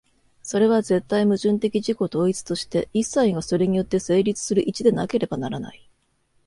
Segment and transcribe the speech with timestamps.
[0.41, 5.89] それは絶対矛盾的自己同一として、一切がそれによって成立する一でなければならない。